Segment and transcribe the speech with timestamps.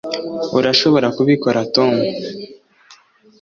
[0.57, 1.91] urashobora kubikora, tom